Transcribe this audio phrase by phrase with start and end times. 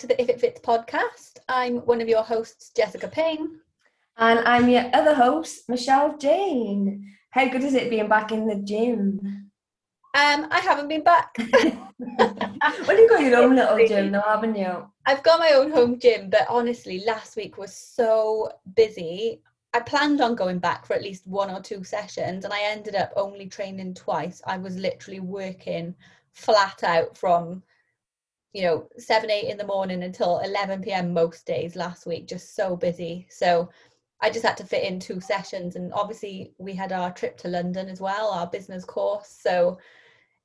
[0.00, 1.36] to the If It Fits podcast.
[1.46, 3.60] I'm one of your hosts, Jessica Payne.
[4.16, 7.06] And I'm your other host, Michelle Jane.
[7.32, 9.50] How good is it being back in the gym?
[10.14, 11.36] Um, I haven't been back.
[12.18, 14.90] well, you got your own little gym now, haven't you?
[15.04, 19.42] I've got my own home gym, but honestly, last week was so busy.
[19.74, 22.94] I planned on going back for at least one or two sessions, and I ended
[22.94, 24.40] up only training twice.
[24.46, 25.94] I was literally working
[26.32, 27.62] flat out from
[28.52, 32.54] you know 7 8 in the morning until 11 p.m most days last week just
[32.54, 33.26] so busy.
[33.30, 33.70] So
[34.22, 37.48] i just had to fit in two sessions and obviously we had our trip to
[37.48, 39.28] london as well our business course.
[39.40, 39.78] So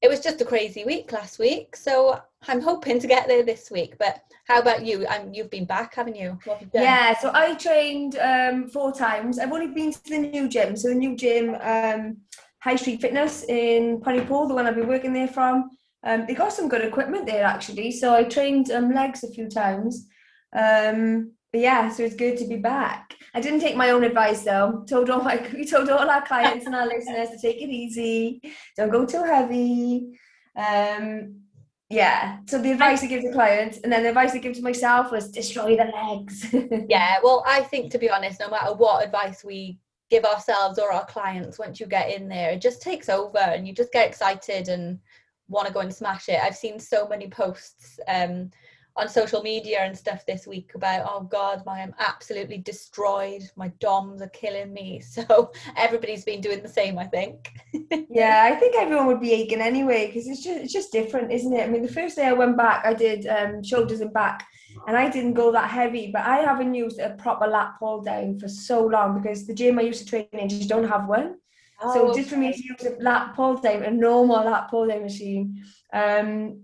[0.02, 1.76] it was just a crazy week last week.
[1.76, 5.08] So i'm hoping to get there this week but how about you?
[5.08, 9.40] Um, you've been back haven't you, you yeah so i trained um, four times.
[9.40, 10.76] I've only been to the new gym.
[10.76, 12.18] So the new gym um,
[12.60, 15.70] high street fitness in pontypool the one i've been working there from
[16.06, 17.92] um, they got some good equipment there actually.
[17.92, 20.08] So I trained um, legs a few times.
[20.56, 23.16] Um, but yeah, so it's good to be back.
[23.34, 24.86] I didn't take my own advice though.
[24.88, 28.42] Told all my we told all our clients and our listeners to take it easy.
[28.78, 30.20] Don't go too heavy.
[30.56, 31.42] Um,
[31.90, 32.40] yeah.
[32.48, 35.12] So the advice I give to clients and then the advice I give to myself
[35.12, 36.46] was destroy the legs.
[36.90, 37.18] yeah.
[37.24, 41.06] Well, I think to be honest, no matter what advice we give ourselves or our
[41.06, 44.68] clients, once you get in there, it just takes over and you just get excited
[44.68, 45.00] and
[45.48, 46.40] want to go and smash it.
[46.42, 48.50] I've seen so many posts um,
[48.98, 53.42] on social media and stuff this week about, oh God, my, I'm absolutely destroyed.
[53.58, 55.02] My DOMs are killing me.
[55.16, 57.52] So everybody's been doing the same, I think.
[58.10, 61.54] yeah, I think everyone would be aching anyway because it's just it's just different, isn't
[61.54, 61.64] it?
[61.64, 64.46] I mean, the first day I went back, I did um, shoulders and back,
[64.88, 68.40] and I didn't go that heavy, but I haven't used a proper lat pull down
[68.40, 71.36] for so long because the gym I used to train in just don't have one.
[71.82, 74.88] Oh, so just for me to use a lat pull down, a normal lat pull
[74.88, 75.64] down machine,
[75.94, 76.62] um,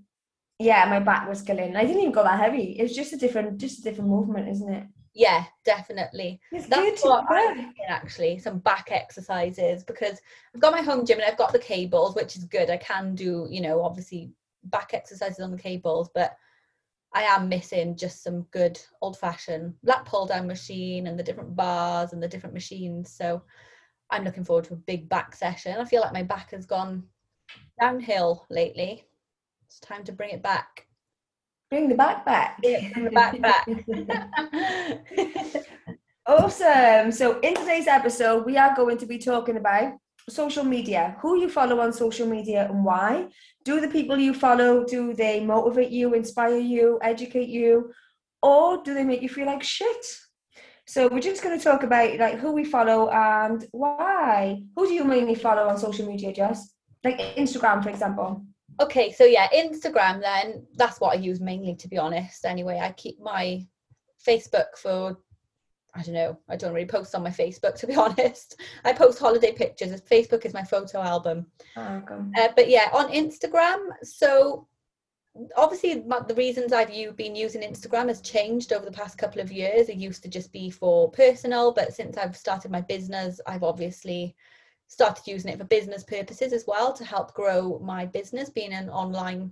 [0.59, 1.75] yeah, my back was killing.
[1.75, 2.73] I didn't even go that heavy.
[2.79, 4.83] It's just a different, just a different movement, isn't it?
[5.13, 6.39] Yeah, definitely.
[6.51, 8.39] It's That's what I'm actually.
[8.39, 10.19] Some back exercises because
[10.53, 12.69] I've got my home gym and I've got the cables, which is good.
[12.69, 14.31] I can do, you know, obviously
[14.65, 16.37] back exercises on the cables, but
[17.13, 21.55] I am missing just some good old fashioned lat pull down machine and the different
[21.57, 23.11] bars and the different machines.
[23.11, 23.41] So
[24.11, 25.77] I'm looking forward to a big back session.
[25.79, 27.03] I feel like my back has gone
[27.79, 29.05] downhill lately.
[29.65, 30.87] It's time to bring it back.
[31.69, 32.59] Bring the back back.
[32.61, 33.65] Yeah, bring the back back.
[36.25, 37.13] awesome.
[37.13, 39.93] So in today's episode, we are going to be talking about
[40.27, 41.15] social media.
[41.21, 43.29] Who you follow on social media and why?
[43.63, 47.93] Do the people you follow do they motivate you, inspire you, educate you,
[48.41, 50.05] or do they make you feel like shit?
[50.91, 54.61] So we're just going to talk about like who we follow and why.
[54.75, 56.73] Who do you mainly follow on social media, Jess?
[57.05, 58.45] Like Instagram, for example.
[58.77, 62.43] Okay, so yeah, Instagram then, that's what I use mainly to be honest.
[62.43, 63.65] Anyway, I keep my
[64.27, 65.17] Facebook for
[65.95, 68.59] I don't know, I don't really post on my Facebook to be honest.
[68.83, 69.97] I post holiday pictures.
[70.01, 71.45] Facebook is my photo album.
[71.77, 72.15] Oh, okay.
[72.37, 74.67] uh, but yeah, on Instagram, so
[75.55, 79.89] obviously the reasons I've been using Instagram has changed over the past couple of years.
[79.89, 84.35] It used to just be for personal, but since I've started my business, I've obviously
[84.87, 88.49] started using it for business purposes as well to help grow my business.
[88.49, 89.51] Being an online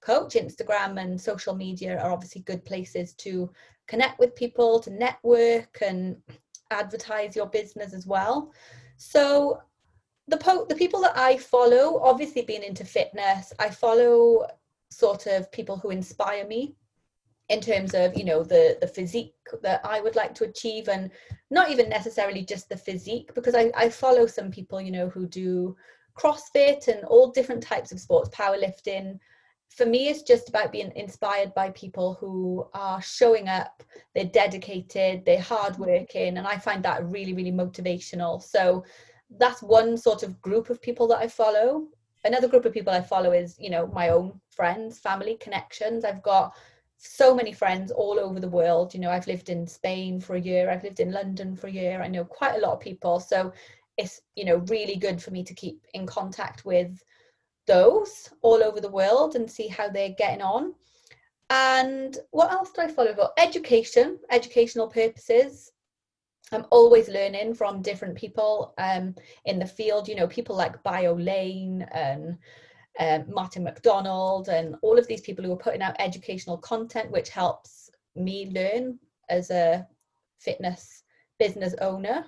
[0.00, 3.50] coach, Instagram and social media are obviously good places to
[3.88, 6.16] connect with people, to network and
[6.70, 8.52] advertise your business as well.
[8.98, 9.60] So
[10.28, 14.46] the po- the people that I follow, obviously being into fitness, I follow
[14.90, 16.74] sort of people who inspire me
[17.48, 21.10] in terms of you know the the physique that i would like to achieve and
[21.50, 25.26] not even necessarily just the physique because i, I follow some people you know who
[25.26, 25.74] do
[26.18, 29.18] crossfit and all different types of sports powerlifting.
[29.70, 33.82] For me it's just about being inspired by people who are showing up
[34.14, 38.42] they're dedicated they're hardworking and i find that really really motivational.
[38.42, 38.84] So
[39.38, 41.86] that's one sort of group of people that i follow
[42.24, 46.04] another group of people I follow is, you know, my own friends, family, connections.
[46.04, 46.54] I've got
[46.96, 48.92] so many friends all over the world.
[48.92, 51.72] You know, I've lived in Spain for a year, I've lived in London for a
[51.72, 52.02] year.
[52.02, 53.20] I know quite a lot of people.
[53.20, 53.52] So
[53.96, 57.02] it's, you know, really good for me to keep in contact with
[57.66, 60.74] those all over the world and see how they're getting on.
[61.50, 63.30] And what else do I follow for?
[63.38, 65.72] Education, educational purposes.
[66.52, 69.14] I'm always learning from different people um,
[69.44, 72.38] in the field, you know, people like Biolayne and
[72.98, 77.28] um, Martin McDonald and all of these people who are putting out educational content, which
[77.28, 78.98] helps me learn
[79.28, 79.86] as a
[80.40, 81.02] fitness
[81.38, 82.24] business owner.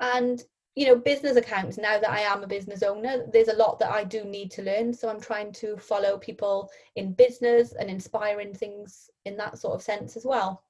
[0.00, 0.42] And
[0.76, 3.90] you know business accounts now that i am a business owner there's a lot that
[3.90, 8.54] i do need to learn so i'm trying to follow people in business and inspiring
[8.54, 10.62] things in that sort of sense as well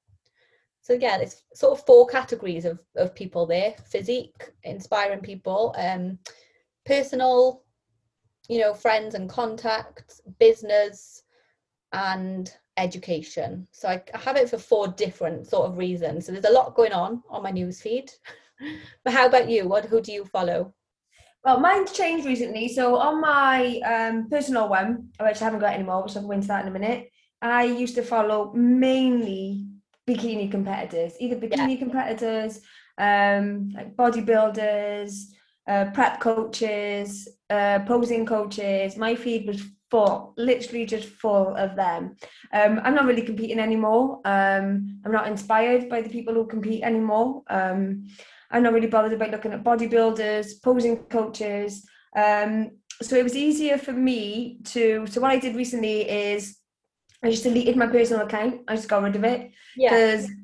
[0.87, 6.17] so yeah there's sort of four categories of, of people there physique inspiring people um
[6.85, 7.63] personal
[8.47, 11.23] you know friends and contacts business
[11.91, 16.45] and education so I, I have it for four different sort of reasons so there's
[16.45, 18.11] a lot going on on my news feed
[19.03, 19.67] but how about you?
[19.67, 20.73] What who do you follow?
[21.43, 22.67] Well, mine's changed recently.
[22.67, 26.47] So on my um, personal one, which I haven't got anymore, so I'll go into
[26.47, 27.09] that in a minute,
[27.41, 29.66] I used to follow mainly
[30.07, 31.79] bikini competitors, either bikini yeah.
[31.79, 32.61] competitors,
[32.97, 35.25] um, like bodybuilders,
[35.67, 38.97] uh, prep coaches, uh, posing coaches.
[38.97, 39.61] My feed was
[39.91, 42.15] full, literally just full of them.
[42.53, 44.21] Um, I'm not really competing anymore.
[44.25, 47.43] Um, I'm not inspired by the people who compete anymore.
[47.49, 48.07] Um,
[48.49, 51.85] I'm not really bothered about looking at bodybuilders, posing coaches.
[52.15, 52.71] Um,
[53.01, 55.05] so it was easier for me to.
[55.07, 56.57] So what I did recently is
[57.23, 58.61] I just deleted my personal account.
[58.67, 60.35] I just got rid of it because yeah.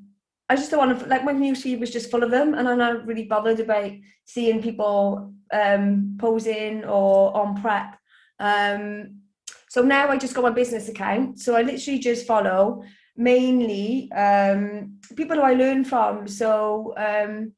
[0.50, 1.06] I just don't want to.
[1.06, 3.92] Like my newsfeed was just full of them, and I'm not really bothered about
[4.26, 7.98] seeing people um, posing or on prep.
[8.40, 9.22] Um,
[9.70, 11.40] so now I just got my business account.
[11.40, 12.84] So I literally just follow
[13.16, 16.28] mainly um, people who I learn from.
[16.28, 17.54] So um,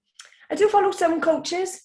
[0.49, 1.81] I do follow some coaches,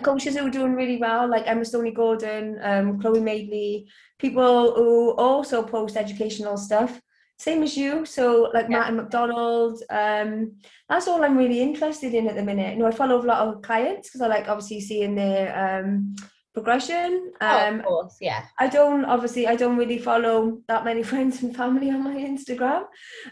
[0.00, 5.62] coaches who are doing really well, like Emma Storey-Gordon, um, Chloe Madeley, people who also
[5.62, 7.00] post educational stuff.
[7.38, 8.78] Same as you, so like yeah.
[8.78, 9.82] Martin McDonald.
[9.90, 10.52] Um,
[10.88, 12.74] that's all I'm really interested in at the minute.
[12.74, 16.14] You know, I follow a lot of clients because I like obviously seeing their um,
[16.54, 17.32] progression.
[17.40, 18.44] Um, oh, of um, course, yeah.
[18.60, 22.84] I don't obviously I don't really follow that many friends and family on my Instagram,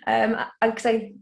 [0.08, 1.12] um, because I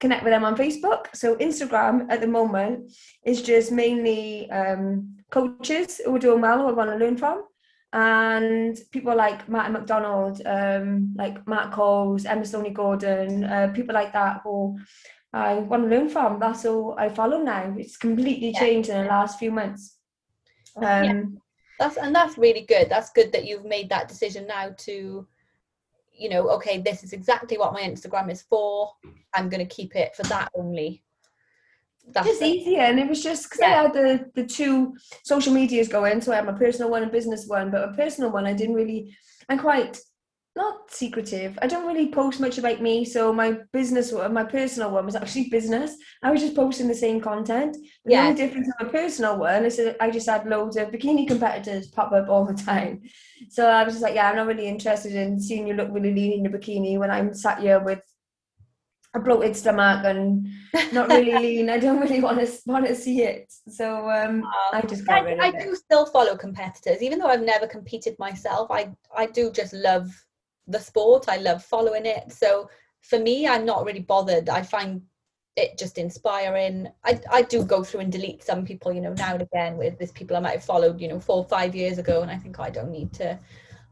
[0.00, 1.14] connect with them on Facebook.
[1.14, 2.92] So Instagram at the moment
[3.24, 7.44] is just mainly um, coaches who are doing well, who I want to learn from,
[7.92, 14.40] and people like Martin McDonald, um, like Matt Coles, Emma Storey-Gordon, uh, people like that
[14.42, 14.78] who
[15.32, 16.40] I want to learn from.
[16.40, 17.74] That's all I follow now.
[17.78, 18.58] It's completely yeah.
[18.58, 19.96] changed in the last few months.
[20.76, 21.22] Um, yeah.
[21.78, 22.88] That's and that's really good.
[22.88, 25.26] That's good that you've made that decision now to
[26.20, 28.92] you know, okay, this is exactly what my Instagram is for.
[29.34, 31.02] I'm going to keep it for that only.
[32.12, 32.46] That's just it.
[32.46, 33.66] easier, and it was just because yeah.
[33.66, 37.12] I had the the two social medias going, so I had my personal one and
[37.12, 37.70] business one.
[37.70, 39.16] But a personal one, I didn't really.
[39.48, 39.98] I'm quite
[40.60, 41.58] not secretive.
[41.62, 43.04] I don't really post much about me.
[43.04, 45.96] So my business my personal one was actually business.
[46.22, 47.76] I was just posting the same content.
[48.04, 48.24] The yeah.
[48.24, 51.88] only difference in my personal one is that I just had loads of bikini competitors
[51.88, 53.02] pop up all the time.
[53.48, 56.14] So I was just like, yeah, I'm not really interested in seeing you look really
[56.14, 58.02] lean in your bikini when I'm sat here with
[59.14, 60.46] a bloated stomach and
[60.92, 61.70] not really lean.
[61.70, 63.52] I don't really want to want to see it.
[63.68, 65.64] So um, um, I just got rid of I it.
[65.64, 68.70] do still follow competitors, even though I've never competed myself.
[68.70, 70.08] I I do just love
[70.70, 71.28] the sport.
[71.28, 72.32] I love following it.
[72.32, 72.70] So
[73.02, 74.48] for me, I'm not really bothered.
[74.48, 75.02] I find
[75.56, 76.88] it just inspiring.
[77.04, 79.98] I, I do go through and delete some people, you know, now and again with
[79.98, 82.22] this people I might have followed, you know, four or five years ago.
[82.22, 83.38] And I think oh, I don't need to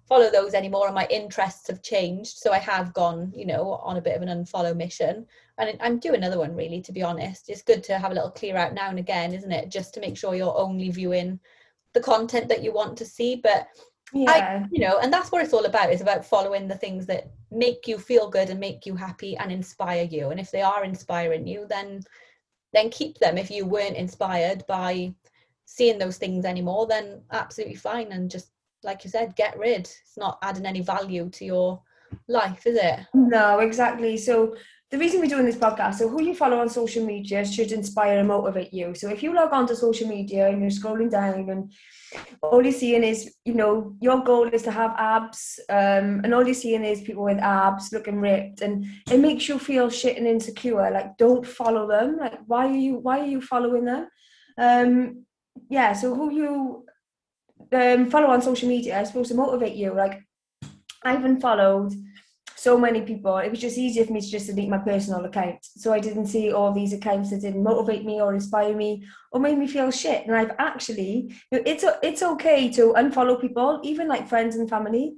[0.09, 0.87] follow those anymore.
[0.87, 2.39] And my interests have changed.
[2.39, 5.27] So I have gone, you know, on a bit of an unfollow mission.
[5.59, 7.51] And I'm doing another one really, to be honest.
[7.51, 9.71] It's good to have a little clear out now and again, isn't it?
[9.71, 11.39] Just to make sure you're only viewing
[11.93, 13.37] the content that you want to see.
[13.37, 13.69] But
[14.13, 14.31] yeah.
[14.31, 17.31] I, you know, and that's what it's all about is about following the things that
[17.51, 20.31] make you feel good and make you happy and inspire you.
[20.31, 22.03] And if they are inspiring you, then
[22.73, 23.39] then keep them.
[23.39, 25.15] If you weren't inspired by
[25.65, 28.13] seeing those things anymore, then absolutely fine.
[28.13, 28.51] And just
[28.83, 29.81] like you said, get rid.
[29.81, 31.83] It's not adding any value to your
[32.29, 33.01] life, is it?
[33.15, 34.17] No, exactly.
[34.17, 34.57] So
[34.91, 38.19] the reason we're doing this podcast, so who you follow on social media should inspire
[38.19, 38.95] and motivate you.
[38.95, 41.71] So if you log on to social media and you're scrolling down and
[42.43, 46.43] all you're seeing is, you know, your goal is to have abs, um, and all
[46.43, 50.27] you're seeing is people with abs looking ripped, and it makes you feel shit and
[50.27, 50.91] insecure.
[50.91, 52.17] Like, don't follow them.
[52.17, 54.09] Like, why are you why are you following them?
[54.57, 55.27] Um,
[55.69, 55.93] yeah.
[55.93, 56.87] So who you
[57.73, 59.93] um, follow on social media is supposed to motivate you.
[59.93, 60.23] Like,
[61.05, 61.93] I've been followed
[62.59, 63.37] so many people.
[63.39, 65.59] It was just easier for me to just delete my personal account.
[65.63, 69.39] So I didn't see all these accounts that didn't motivate me or inspire me or
[69.41, 70.27] made me feel shit.
[70.27, 74.69] And I've actually, you know, it's it's okay to unfollow people, even like friends and
[74.69, 75.15] family.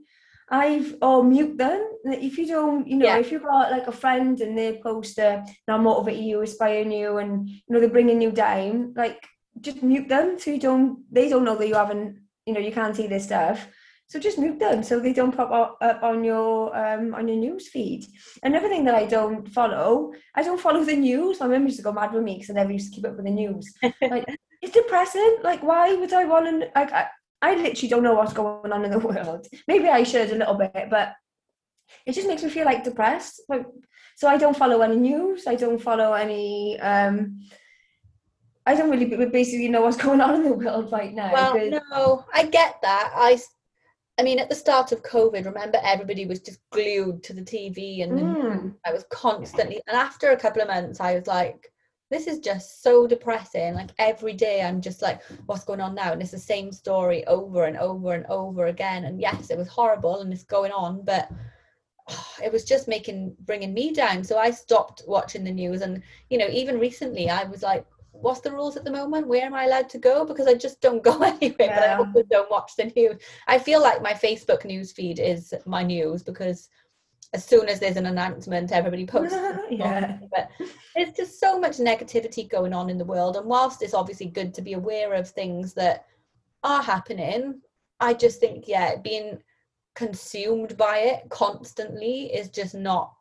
[0.51, 3.19] I've or mute them if you don't, you know, yeah.
[3.19, 7.19] if you've got like a friend and they post a now motivating you, inspiring you,
[7.19, 9.25] and you know they're bringing you down, like
[9.61, 12.73] just mute them so you don't they don't know that you haven't, you know, you
[12.73, 13.67] can't see this stuff
[14.11, 17.69] so just mute them so they don't pop up on your um, on your news
[17.69, 18.05] feed.
[18.43, 21.39] Another thing that I don't follow, I don't follow the news.
[21.39, 23.15] My mum used to go mad with me because I never used to keep up
[23.15, 23.73] with the news.
[24.03, 24.25] like,
[24.63, 25.37] it's depressing.
[25.45, 26.69] Like, why would I want to?
[26.75, 27.07] Like, I,
[27.41, 29.47] I literally don't know what's going on in the world.
[29.69, 31.13] Maybe I should a little bit, but
[32.05, 33.43] it just makes me feel like depressed.
[33.49, 33.65] Like,
[34.17, 35.47] so I don't follow any news.
[35.47, 36.81] I don't follow any.
[36.81, 37.39] um
[38.67, 41.33] I don't really basically know what's going on in the world right now.
[41.33, 43.13] Well, no, I get that.
[43.15, 43.39] I,
[44.21, 48.03] I mean, at the start of COVID, remember everybody was just glued to the TV,
[48.03, 48.75] and Mm.
[48.85, 49.81] I was constantly.
[49.87, 51.73] And after a couple of months, I was like,
[52.11, 56.13] "This is just so depressing." Like every day, I'm just like, "What's going on now?"
[56.13, 59.07] And it's the same story over and over and over again.
[59.07, 61.31] And yes, it was horrible, and it's going on, but
[62.45, 66.39] it was just making bringing me down so i stopped watching the news and you
[66.39, 67.87] know even recently i was like
[68.23, 69.27] what's the rules at the moment?
[69.27, 70.25] Where am i allowed to go?
[70.25, 73.21] Because i just don't go anywhere but i also don't watch the news.
[73.47, 76.69] I feel like my facebook news feed is my news because
[77.33, 79.37] as soon as there's an announcement everybody posts
[79.71, 80.19] yeah.
[80.33, 80.51] but
[80.97, 83.37] there's just so much negativity going on in the world.
[83.37, 86.07] And whilst it's obviously good to be aware of things that
[86.63, 87.61] are happening
[88.01, 89.39] i just think yeah being
[89.95, 93.13] consumed by it constantly is just not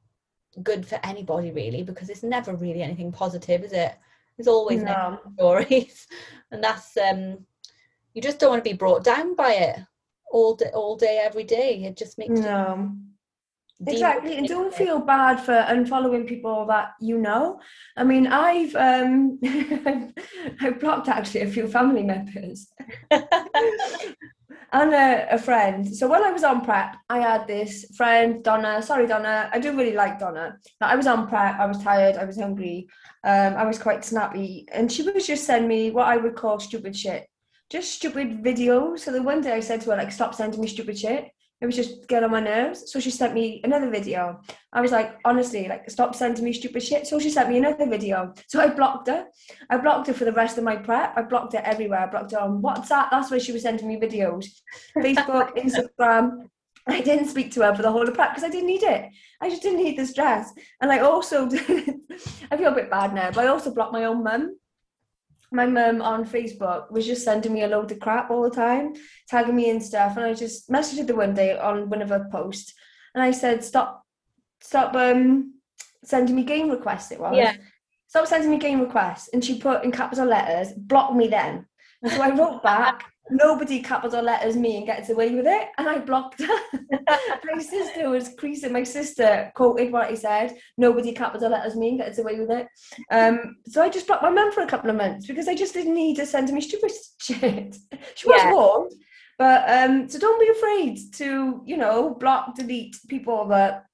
[0.63, 3.97] good for anybody really because it's never really anything positive is it
[4.39, 5.19] there's always No.
[5.35, 6.07] stories
[6.51, 7.45] and that's um
[8.13, 9.79] you just don't want to be brought down by it
[10.31, 12.95] all day all day every day it just makes you No.
[13.87, 17.61] Exactly, and don't feel bad for unfollowing people that you know.
[17.95, 19.39] I mean, I've um,
[20.61, 22.67] I've blocked actually a few family members
[24.71, 25.87] and a, a friend.
[25.95, 28.81] So when I was on prep, I had this friend, Donna.
[28.81, 29.49] Sorry, Donna.
[29.51, 30.57] I do really like Donna.
[30.79, 31.59] But I was on prep.
[31.59, 32.17] I was tired.
[32.17, 32.87] I was hungry.
[33.23, 36.59] Um, I was quite snappy, and she was just sending me what I would call
[36.59, 37.27] stupid shit,
[37.69, 38.99] just stupid videos.
[38.99, 41.29] So the one day I said to her like, "Stop sending me stupid shit."
[41.61, 42.91] It was just get on my nerves.
[42.91, 44.39] So she sent me another video.
[44.71, 47.05] I was like, honestly, like, stop sending me stupid shit.
[47.05, 48.33] So she sent me another video.
[48.47, 49.25] So I blocked her.
[49.69, 51.13] I blocked her for the rest of my prep.
[51.17, 51.99] I blocked her everywhere.
[51.99, 53.09] I blocked her on WhatsApp.
[53.11, 54.45] That's where she was sending me videos.
[54.95, 56.47] Facebook, Instagram.
[56.87, 59.09] I didn't speak to her for the whole of prep because I didn't need it.
[59.41, 60.51] I just didn't need the stress.
[60.81, 61.45] And I also,
[62.51, 64.55] I feel a bit bad now, but I also blocked my own mum.
[65.51, 68.93] My mum on Facebook was just sending me a load of crap all the time,
[69.27, 70.15] tagging me and stuff.
[70.15, 72.73] And I just messaged her the one day on one of her posts,
[73.15, 74.05] and I said, "Stop,
[74.61, 75.55] stop, um,
[76.03, 77.53] sending me game requests." It was, Yeah.
[78.07, 79.29] Stop sending me game requests.
[79.33, 81.65] And she put in capital letters, "Block me then."
[82.07, 85.99] So I wrote back, "Nobody capital letters me and gets away with it," and I
[85.99, 86.57] blocked her.
[87.53, 88.73] my sister was creasing.
[88.73, 92.67] My sister quoted what he said, "Nobody capital letters me and gets away with it."
[93.11, 95.73] Um, so I just blocked my mum for a couple of months because I just
[95.73, 97.77] didn't need to send her sending me stupid shit.
[98.15, 98.51] She was Yeah.
[98.51, 98.91] warned,
[99.37, 103.85] but um, so don't be afraid to, you know, block, delete people that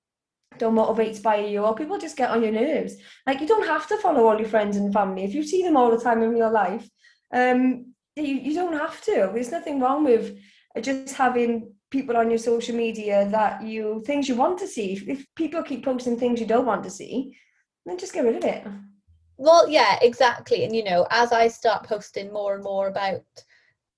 [0.57, 2.95] don't motivate, inspire you, or people just get on your nerves.
[3.27, 5.77] Like you don't have to follow all your friends and family if you see them
[5.77, 6.87] all the time in real life.
[7.33, 9.29] Um, you, you don't have to.
[9.33, 10.37] There's nothing wrong with
[10.75, 14.93] uh, just having people on your social media that you things you want to see.
[14.93, 17.37] If, if people keep posting things you don't want to see,
[17.85, 18.65] then just get rid of it.
[19.37, 20.63] Well, yeah, exactly.
[20.63, 23.21] And you know, as I start posting more and more about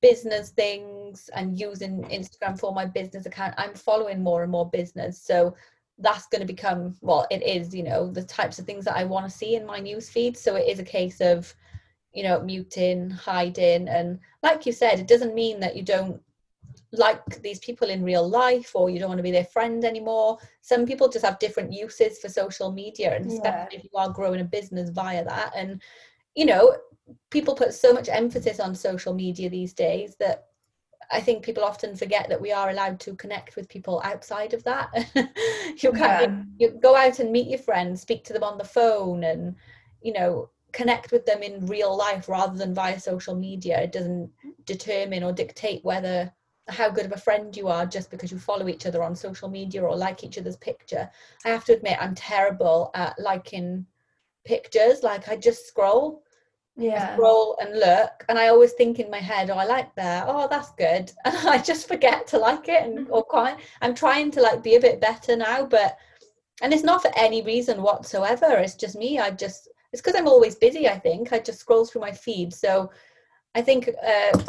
[0.02, 5.22] business things and using Instagram for my business account, I'm following more and more business.
[5.22, 5.56] So
[6.00, 9.04] that's going to become, well, it is, you know, the types of things that I
[9.04, 10.38] want to see in my news feed.
[10.38, 11.52] So it is a case of,
[12.18, 13.88] you know, muting, hiding.
[13.88, 16.20] And like you said, it doesn't mean that you don't
[16.92, 20.40] like these people in real life or you don't want to be their friend anymore.
[20.62, 23.32] Some people just have different uses for social media, and Yeah.
[23.32, 25.52] especially if you are growing a business via that.
[25.56, 25.80] And,
[26.34, 26.76] you know,
[27.30, 30.46] people put so much emphasis on social media these days that
[31.12, 34.64] I think people often forget that we are allowed to connect with people outside of
[34.64, 34.90] that.
[35.84, 36.44] you can Yeah.
[36.58, 39.56] you go out and meet your friends, speak to them on the phone, and
[40.02, 43.82] you know connect with them in real life rather than via social media.
[43.82, 44.32] It doesn't
[44.66, 46.32] determine or dictate whether
[46.70, 49.50] how good of a friend you are just because you follow each other on social
[49.50, 51.10] media or like each other's picture.
[51.46, 53.86] I have to admit, I'm terrible at liking
[54.46, 55.04] pictures.
[55.04, 56.24] Like I just scroll
[56.76, 57.16] Yeah.
[57.16, 60.48] scroll and look and i always think in my head oh i like that oh
[60.48, 63.14] that's good and i just forget to like it and mm-hmm.
[63.14, 65.98] or quite i'm trying to like be a bit better now but
[66.62, 70.28] and it's not for any reason whatsoever it's just me i just it's because i'm
[70.28, 71.34] always busy i think.
[71.34, 72.54] I just scroll through my feed.
[72.54, 72.92] So
[73.56, 74.40] i think uh,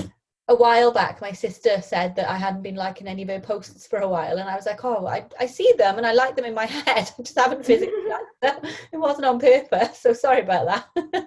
[0.48, 3.86] a while back my sister said that i hadn't been liking any of her posts
[3.86, 6.36] for a while and i was like oh i, I see them and i like
[6.36, 7.10] them in my head.
[7.18, 8.72] I just haven't physically liked them.
[8.92, 11.26] It wasn't on purpose so sorry about that.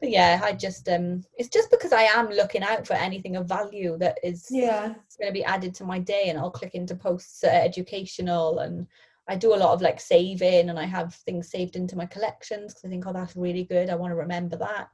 [0.00, 3.48] But yeah i just um it's just because i am looking out for anything of
[3.48, 4.88] value that is Yeah.
[5.18, 8.58] going to be added to my day and i'll click into posts that are educational
[8.58, 8.86] and
[9.28, 12.72] i do a lot of like saving and i have things saved into my collections
[12.72, 14.88] because i think oh that's really good i want to remember that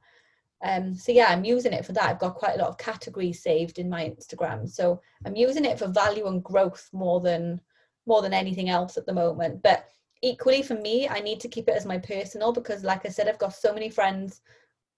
[0.64, 2.08] Um, so yeah, I'm using it for that.
[2.08, 4.68] I've got quite a lot of categories saved in my Instagram.
[4.68, 7.60] So I'm using it for value and growth more than
[8.06, 9.62] more than anything else at the moment.
[9.62, 9.86] But
[10.22, 13.28] equally for me, I need to keep it as my personal because like I said,
[13.28, 14.40] I've got so many friends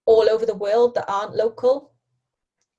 [0.05, 1.93] all over the world that aren't local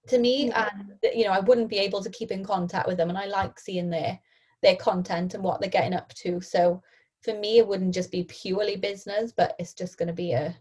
[0.07, 3.09] to me and you know I wouldn't be able to keep in contact with them
[3.09, 4.19] and I like seeing their
[4.61, 6.41] their content and what they're getting up to.
[6.41, 6.81] So
[7.21, 10.55] for me it wouldn't just be purely business, but it's just going to be a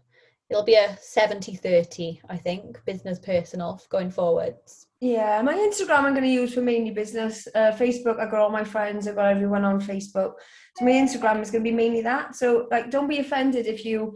[0.49, 4.87] it'll be a 70 30 i think business personal going forwards.
[5.01, 7.47] Yeah my instagram i'm going to use for mainly business.
[7.55, 10.33] Uh, facebook i got all my friends i got everyone on facebook.
[10.77, 12.35] So my instagram is going to be mainly that.
[12.35, 14.15] So like don't be offended if you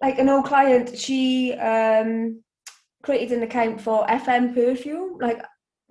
[0.00, 2.42] like an old client she um
[3.02, 5.18] created an account for fm perfume.
[5.20, 5.42] Like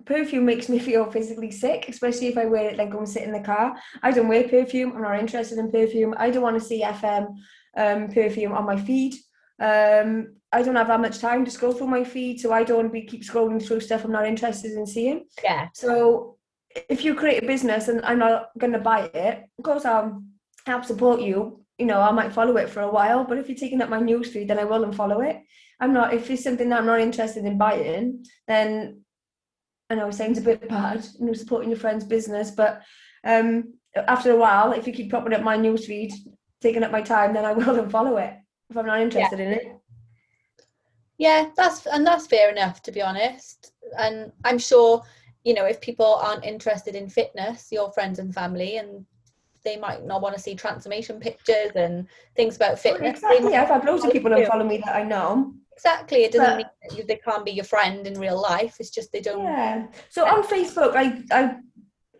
[0.04, 3.22] perfume makes me feel physically sick, especially if I wear it like go and sit
[3.22, 3.76] in the car.
[4.02, 4.92] I don't wear perfume.
[4.94, 6.14] I'm not interested in perfume.
[6.18, 7.34] I don't want to see FM
[7.76, 9.14] um, perfume on my feed.
[9.58, 12.76] Um, I don't have that much time to scroll through my feed, so I don't
[12.76, 15.24] want to be keep scrolling through stuff I'm not interested in seeing.
[15.42, 15.68] Yeah.
[15.74, 16.36] So
[16.88, 20.22] if you create a business and I'm not going to buy it, of course I'll
[20.66, 21.64] help support you.
[21.78, 23.98] You know, I might follow it for a while, but if you're taking up my
[23.98, 25.40] newsfeed, then I will unfollow it.
[25.80, 26.14] I'm not.
[26.14, 29.02] If it's something that I'm not interested in buying, then
[29.92, 32.82] I know it sounds a bit bad, you know, supporting your friend's business, but
[33.24, 33.74] um,
[34.08, 36.12] after a while, if you keep popping up my newsfeed,
[36.62, 38.34] taking up my time, then I will unfollow it
[38.70, 39.44] if I'm not interested yeah.
[39.44, 39.76] in it.
[41.18, 43.72] Yeah, that's and that's fair enough to be honest.
[43.98, 45.02] And I'm sure,
[45.44, 49.04] you know, if people aren't interested in fitness, your friends and family, and
[49.62, 53.20] they might not want to see transformation pictures and things about fitness.
[53.22, 53.56] Oh, exactly.
[53.56, 55.54] I've had loads of people unfollow me that I know.
[55.84, 56.22] Exactly.
[56.24, 58.76] It doesn't but, mean they can't be your friend in real life.
[58.78, 59.42] It's just they don't.
[59.42, 59.86] Yeah.
[60.10, 61.56] So on Facebook, I I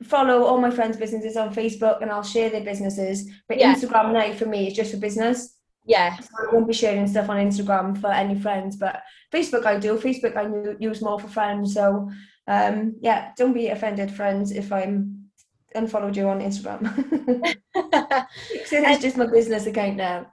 [0.03, 3.31] follow all my friends' businesses on Facebook and I'll share their businesses.
[3.47, 3.73] But yeah.
[3.73, 5.59] Instagram now for me is just for business.
[5.87, 6.19] Yeah.
[6.19, 9.01] So I won't be sharing stuff on Instagram for any friends, but
[9.33, 9.97] Facebook I do.
[9.97, 11.73] Facebook I use more for friends.
[11.73, 12.11] So
[12.49, 15.29] um, yeah, don't be offended, friends, if I'm
[15.73, 16.83] unfollowed you on Instagram.
[18.67, 20.33] so it's just my business account now.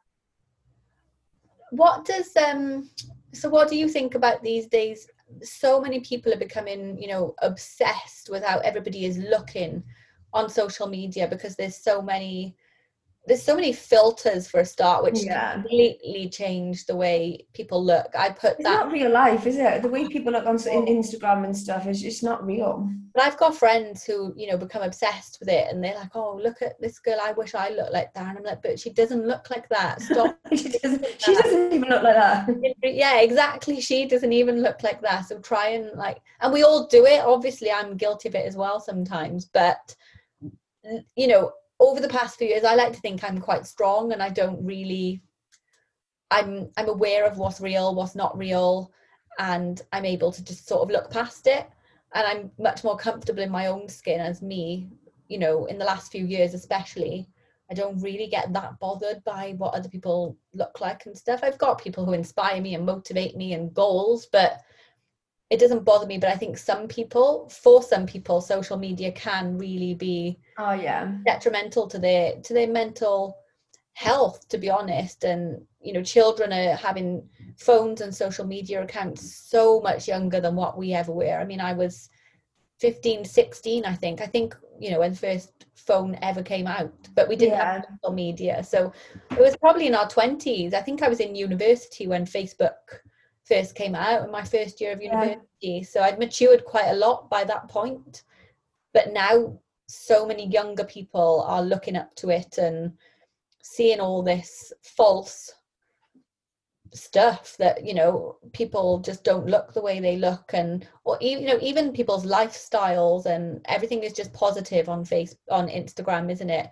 [1.71, 2.89] What does um
[3.33, 5.07] so what do you think about these days?
[5.43, 9.83] So many people are becoming you know obsessed with how everybody is looking
[10.33, 12.55] on social media because there's so many
[13.29, 15.53] there's so many filters for a start which yeah.
[15.53, 18.07] completely change the way people look.
[18.17, 19.83] I put it's that not real life is it?
[19.83, 22.89] The way oh, people look on instagram and stuff is just not real.
[23.13, 26.39] But i've got friends who you know become obsessed with it and they're like oh
[26.43, 27.19] look at this girl.
[27.21, 28.29] I wish i looked like that.
[28.29, 30.01] And i'm like but she doesn't look like that.
[30.09, 32.49] Stop she, doesn't, she doesn't even look like that.
[32.83, 33.79] Yeah exactly.
[33.79, 35.27] She doesn't even look like that.
[35.27, 37.21] So try and like and we all do it.
[37.21, 39.95] Obviously i'm guilty of it as well sometimes but
[41.15, 44.21] you know over the past few years, I like to think I'm quite strong and
[44.21, 45.21] I don't really
[46.31, 48.91] I'm I'm aware of what's real, what's not real,
[49.39, 51.67] and I'm able to just sort of look past it.
[52.13, 54.89] And I'm much more comfortable in my own skin as me,
[55.27, 57.27] you know, in the last few years especially.
[57.71, 61.41] I don't really get that bothered by what other people look like and stuff.
[61.43, 64.61] I've got people who inspire me and motivate me and goals, but
[65.49, 69.57] it doesn't bother me but i think some people for some people social media can
[69.57, 71.11] really be oh yeah.
[71.25, 73.35] detrimental to their to their mental
[73.99, 75.25] health to be honest.
[75.25, 80.55] And you know children are having phones and social media accounts so much younger than
[80.55, 81.37] what we ever were.
[81.37, 82.09] I mean i was
[82.79, 84.21] 15 16 i think.
[84.21, 87.73] I think you know when the first phone ever came out but we didn't yeah.
[87.73, 88.63] have social media.
[88.63, 88.93] So
[89.31, 92.85] it was probably in our 20s i think i was in university when facebook
[93.49, 95.41] first came out in my first year of university.
[95.59, 95.83] Yeah.
[95.83, 98.23] So I'd matured quite a lot by that point.
[98.93, 102.93] But now so many younger people are looking up to it and
[103.63, 105.51] seeing all this false
[106.93, 111.43] stuff that you know people just don't look the way they look and or even
[111.43, 116.49] you know even people's lifestyles and everything is just positive on face on instagram isn't
[116.49, 116.69] it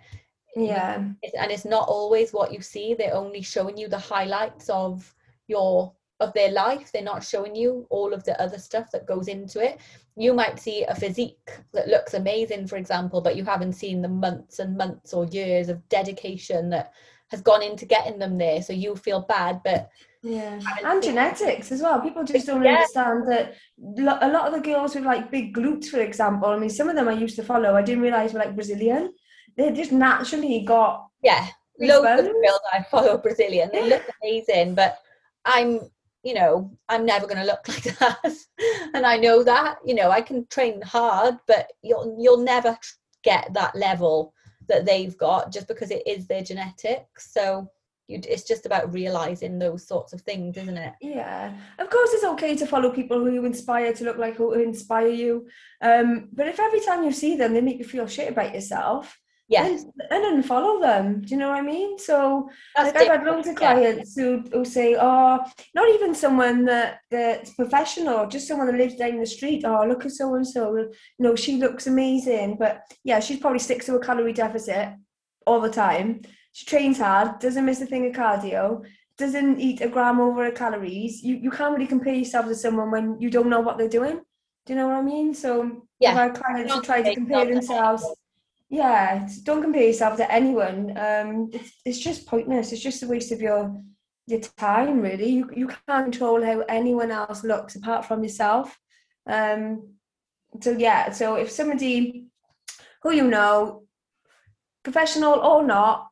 [0.56, 5.14] yeah and it's not always what you see they're only showing you the highlights of
[5.46, 9.28] your of their life they're not showing you all of the other stuff that goes
[9.28, 9.80] into it.
[10.16, 14.08] You might see a physique that looks amazing for example but you haven't seen the
[14.08, 16.92] months and months or years of dedication that
[17.28, 19.90] has gone into getting them there so you feel bad but
[20.22, 20.58] yeah.
[20.84, 22.00] And genetics as well.
[22.00, 22.74] People just don't yeah.
[22.74, 23.54] understand that
[24.22, 26.96] a lot of the girls with like big glutes for example i mean some of
[26.96, 29.12] them i used to follow i didn't realize were like brazilian.
[29.56, 31.46] They just naturally got yeah.
[31.80, 33.70] Loads of girls i follow brazilian.
[33.72, 34.98] They look amazing but
[35.44, 35.80] i'm
[36.22, 38.34] you know i'm never going to look like that.
[38.94, 42.76] And i know that you know i can train hard but you'll you'll never
[43.22, 44.34] get that level
[44.68, 47.32] that they've got just because it is their genetics.
[47.32, 47.70] So
[48.06, 50.94] you, it's just about realizing those sorts of things isn't it?
[51.00, 54.52] Yeah, of course, it's okay to follow people who you inspire to look like who
[54.54, 55.48] inspire you.
[55.82, 59.18] Um, but if every time you see them, they make you feel shit about yourself,
[59.48, 61.22] yes then, then unfollow them.
[61.22, 61.98] Do you know what I mean?
[61.98, 63.72] So, that's like I've had loads of yeah.
[63.72, 68.96] clients who, who say, "Oh, not even someone that that's professional, just someone that lives
[68.96, 69.64] down the street.
[69.64, 70.76] Oh, look at so and so.
[70.76, 74.90] You know, she looks amazing, but yeah, she probably sticks to a calorie deficit
[75.46, 76.22] all the time.
[76.52, 78.84] She trains hard, doesn't miss a thing of cardio."
[79.16, 81.24] Doesn't eat a gram over her calories.
[81.24, 84.20] You you can't really compare yourself to someone when you don't know what they're doing.
[84.64, 85.34] Do you know what I mean?
[85.34, 86.16] So Yeah.
[86.16, 88.04] I've clients who try to compare themselves
[88.70, 90.96] yeah don't compare yourself to anyone.
[90.96, 92.72] Um it's, it's just pointless.
[92.72, 93.80] It's just a waste of your
[94.26, 95.28] your time really.
[95.28, 98.78] You, you can't control how anyone else looks apart from yourself.
[99.26, 99.94] Um
[100.62, 102.26] so yeah so if somebody
[103.02, 103.82] who you know
[104.82, 106.08] professional or not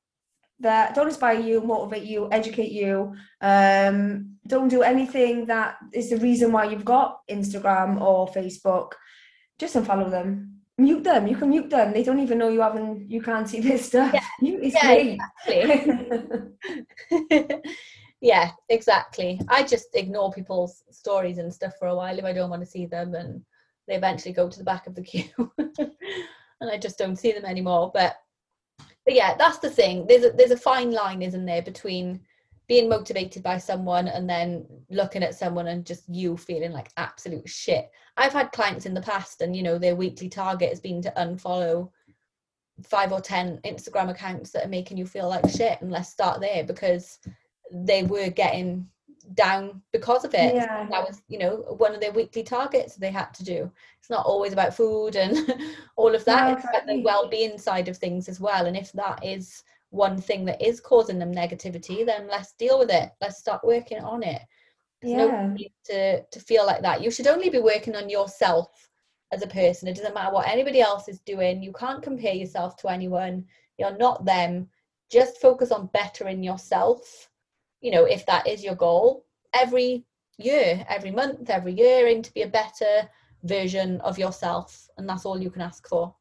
[0.60, 6.16] that don't inspire you motivate you educate you um don't do anything that is the
[6.18, 8.92] reason why you've got instagram or facebook
[9.58, 11.92] just unfollow them mute them you can mute them.
[11.92, 14.12] They don't even know you haven't you can't see this stuff.
[14.12, 14.24] Yeah.
[14.40, 15.18] Yeah, great.
[15.46, 16.52] exactly.
[18.20, 19.40] yeah exactly.
[19.48, 22.70] I just ignore people's stories and stuff for a while if i don't want to
[22.70, 23.42] see them and
[23.86, 27.44] they eventually go to the back of the queue and i just don't see them
[27.44, 27.90] anymore.
[27.92, 28.16] But
[29.04, 30.06] but yeah that's the thing.
[30.06, 32.20] There's a there's a fine line isn't there between
[32.68, 37.48] being motivated by someone and then looking at someone and just you feeling like absolute
[37.48, 37.90] shit.
[38.16, 41.12] I've had clients in the past and you know their weekly target has been to
[41.16, 41.90] unfollow
[42.82, 46.42] five or ten instagram accounts that are making you feel like shit and let's start
[46.42, 47.18] there because
[47.72, 48.86] they were getting
[49.34, 50.54] down because of it.
[50.54, 50.86] Yeah.
[50.90, 53.70] that was you know one of their weekly targets they had to do.
[53.98, 55.36] It's not always about food and
[55.96, 56.48] all of that.
[56.48, 57.02] No, it's about the exactly.
[57.02, 58.66] well-being side of things as well.
[58.66, 59.62] And if that is
[59.96, 63.10] one thing that is causing them negativity then let's deal with it.
[63.20, 64.42] Let's start working on it.
[65.00, 65.48] There's no Yeah.
[65.58, 67.02] need to to feel like that.
[67.02, 68.88] You should only be working on yourself
[69.32, 69.88] as a person.
[69.88, 71.62] It doesn't matter what anybody else is doing.
[71.62, 73.44] You can't compare yourself to anyone.
[73.78, 74.68] You're not them.
[75.10, 77.30] Just focus on bettering yourself
[77.82, 79.24] you know if that is your goal.
[79.52, 80.04] Every
[80.38, 83.08] year every month every year aim to be a better
[83.44, 86.14] version of yourself and that's all you can ask for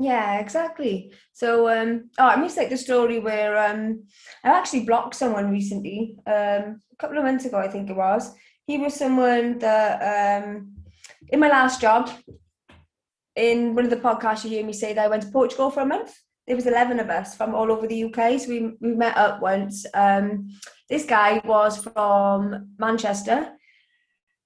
[0.00, 1.12] Yeah, exactly.
[1.32, 4.04] So, um, oh, I missed like the story where um,
[4.44, 8.32] I actually blocked someone recently, um, a couple of months ago, I think it was.
[8.66, 10.72] He was someone that, um,
[11.30, 12.10] in my last job,
[13.34, 15.80] in one of the podcasts, you hear me say that I went to Portugal for
[15.80, 16.14] a month.
[16.46, 19.40] There was eleven of us from all over the UK, so we we met up
[19.42, 19.84] once.
[19.94, 20.48] Um,
[20.88, 23.52] this guy was from Manchester,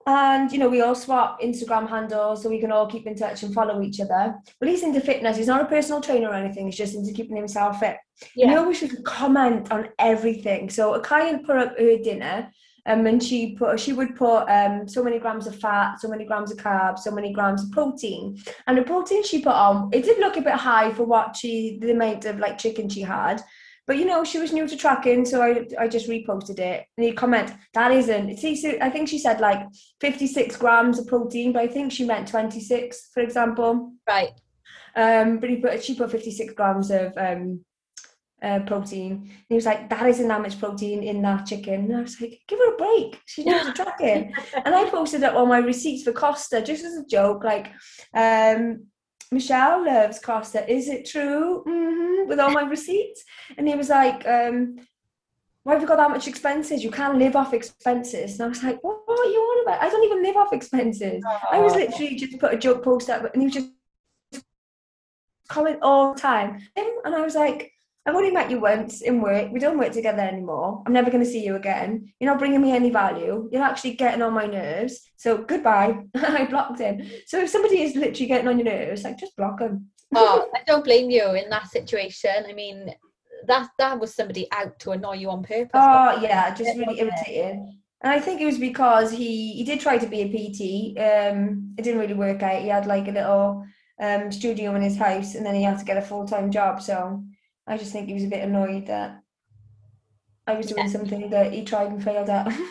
[0.07, 3.43] and you know we all swap Instagram handles so we can all keep in touch
[3.43, 4.35] and follow each other.
[4.59, 5.37] But he's into fitness.
[5.37, 6.67] He's not a personal trainer or anything.
[6.67, 7.97] He's just into keeping himself fit.
[8.21, 10.71] And he yeah always would comment on everything.
[10.71, 12.51] So a client put up her dinner,
[12.87, 16.25] um, and she put she would put um so many grams of fat, so many
[16.25, 18.39] grams of carbs, so many grams of protein.
[18.67, 21.79] And the protein she put on, it did look a bit high for what she
[21.81, 23.43] the amount of like chicken she had.
[23.87, 26.87] But you know, she was new to tracking, so I I just reposted it.
[26.97, 29.67] And he comment, that isn't see, I think she said like
[30.01, 33.93] 56 grams of protein, but I think she meant 26, for example.
[34.07, 34.33] right
[34.95, 37.65] Um, but he put she put 56 grams of um
[38.43, 39.13] uh, protein.
[39.13, 41.85] And he was like, that isn't that much protein in that chicken.
[41.85, 43.21] And I was like, give her a break.
[43.27, 44.35] She's new to tracking.
[44.65, 47.73] and I posted up all my receipts for Costa just as a joke, like,
[48.15, 48.87] um,
[49.33, 50.71] Michelle loves Costa.
[50.71, 51.63] Is it true?
[51.67, 53.25] hmm With all my receipts.
[53.57, 54.77] And he was like, um,
[55.65, 56.85] why have you got that much expenses?
[56.85, 58.35] You can't live off expenses.
[58.35, 59.83] And I was like, what, what are you on about?
[59.83, 61.25] I don't even live off expenses.
[61.51, 63.69] I was literally just put a joke post up and he was just
[65.49, 66.61] comment all the time.
[66.77, 67.72] And I was like,
[68.05, 69.53] I've only met you once in work.
[69.53, 70.83] We don't work together anymore.
[70.85, 72.13] I'm never going to see you again.
[72.19, 73.49] You're not bringing me any value.
[73.53, 75.01] You're actually getting on my nerves.
[75.17, 75.99] So goodbye.
[76.17, 77.09] I blocked him.
[77.27, 79.87] So if somebody is literally getting on your nerves, like just block them.
[80.15, 82.93] oh i don't blame you in that situation i mean
[83.47, 87.79] that that was somebody out to annoy you on purpose Oh yeah, just really irritating.
[88.03, 90.99] And I think it was because he he did try to be a PT.
[90.99, 92.63] Um, it didn't really work out.
[92.63, 93.65] He had like a little
[94.01, 96.83] um studio in his house, and then he had to get a full time job.
[96.83, 97.25] So
[97.67, 99.23] I just think he was a bit annoyed that
[100.47, 100.91] I was doing Yeah.
[100.91, 102.53] something that he tried and failed at.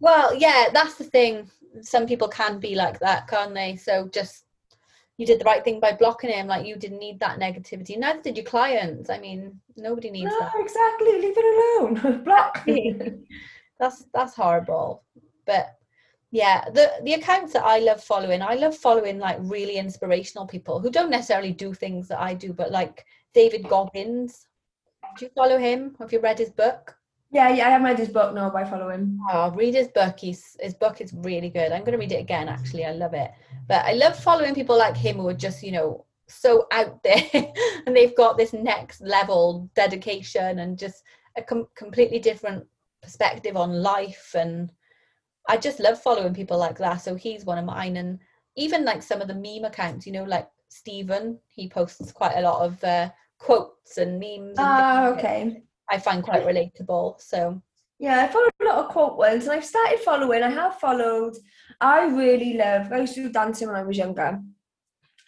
[0.00, 1.48] Well, yeah, that's the thing.
[1.80, 3.76] Some people can be like that, can't they?
[3.76, 4.46] So just
[5.16, 6.48] you did the right thing by blocking him.
[6.48, 7.96] Like you didn't need that negativity.
[7.96, 9.10] Neither did your clients.
[9.10, 10.52] I mean, nobody needs no, that.
[10.58, 11.20] exactly.
[11.20, 12.24] Leave it alone.
[12.24, 12.66] Block.
[13.78, 15.04] That's that's horrible.
[15.46, 15.76] But
[16.32, 20.80] yeah, the the accounts that I love following, I love following like really inspirational people
[20.80, 24.46] who don't necessarily do things that I do, but like David Goggins.
[25.16, 25.96] Do you follow him?
[25.98, 26.96] Have you read his book?
[27.30, 29.18] Yeah, yeah, I haven't read his book, no, but I follow him.
[29.30, 30.18] Oh, read his book.
[30.18, 31.72] He's, his book is really good.
[31.72, 32.84] I'm going to read it again, actually.
[32.84, 33.30] I love it.
[33.68, 37.22] But I love following people like him who are just, you know, so out there
[37.86, 41.04] and they've got this next level dedication and just
[41.36, 42.66] a com- completely different
[43.02, 44.34] perspective on life.
[44.36, 44.70] And
[45.48, 46.98] I just love following people like that.
[47.00, 47.96] So he's one of mine.
[47.96, 48.18] And
[48.56, 52.42] even like some of the meme accounts, you know, like Stephen, he posts quite a
[52.42, 53.10] lot of uh,
[53.42, 54.56] quotes and memes.
[54.58, 55.62] Ah, uh, okay.
[55.90, 57.20] I find quite relatable.
[57.20, 57.60] So
[57.98, 60.42] yeah, I follow a lot of quote ones, and I've started following.
[60.42, 61.34] I have followed.
[61.80, 62.92] I really love.
[62.92, 64.40] I used to do dancing when I was younger,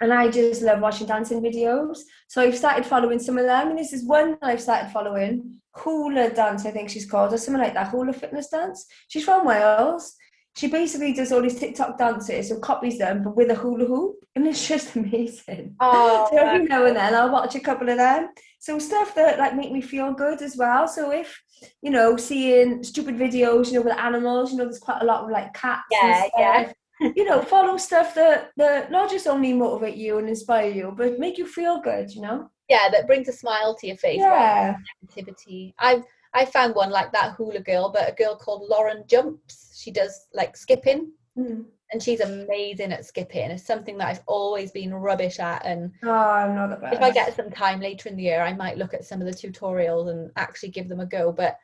[0.01, 1.99] and I just love watching dancing videos.
[2.29, 5.61] So I've started following some of them, and this is one I've started following.
[5.77, 7.89] Hula dance, I think she's called, or something like that.
[7.89, 8.87] Hula fitness dance.
[9.09, 10.15] She's from Wales.
[10.57, 14.17] She basically does all these TikTok dances and copies them, but with a hula hoop,
[14.37, 15.75] and it's just amazing.
[15.81, 18.31] Oh, so every now and then I'll watch a couple of them.
[18.61, 20.87] So stuff that like make me feel good as well.
[20.87, 21.43] So if
[21.83, 25.25] you know, seeing stupid videos, you know, with animals, you know, there's quite a lot
[25.25, 25.83] of like cats.
[25.91, 26.73] Yeah, yeah.
[27.17, 31.19] you know, follow stuff that that not just only motivate you and inspire you, but
[31.19, 32.15] make you feel good.
[32.15, 32.51] You know.
[32.69, 34.19] Yeah, that brings a smile to your face.
[34.19, 34.77] Yeah.
[35.05, 35.75] Negativity.
[35.79, 36.05] I've
[36.35, 39.81] I found one like that hula girl, but a girl called Lauren Jumps.
[39.81, 41.13] She does like skipping.
[41.39, 43.53] Mm and she's amazing at skipping.
[43.53, 45.65] It's something that I've always been rubbish at.
[45.65, 46.97] And oh, I'm not the best.
[46.97, 49.29] If I get some time later in the year, I might look at some of
[49.29, 51.31] the tutorials and actually give them a go.
[51.31, 51.57] But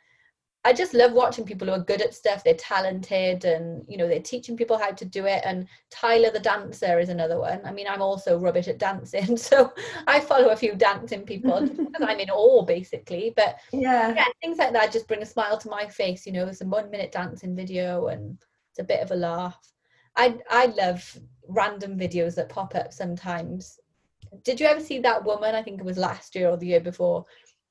[0.62, 2.44] I just love watching people who are good at stuff.
[2.44, 5.40] They're talented, and you know they're teaching people how to do it.
[5.44, 7.62] And Tyler the dancer is another one.
[7.64, 9.72] I mean, I'm also rubbish at dancing, so
[10.06, 13.32] I follow a few dancing people because I'm in awe, basically.
[13.34, 14.14] But yeah.
[14.14, 16.26] yeah, things like that just bring a smile to my face.
[16.26, 18.38] You know, it's a one minute dancing video, and
[18.70, 19.58] it's a bit of a laugh.
[20.16, 21.18] I I love
[21.48, 23.78] random videos that pop up sometimes.
[24.44, 25.54] Did you ever see that woman?
[25.54, 27.24] I think it was last year or the year before,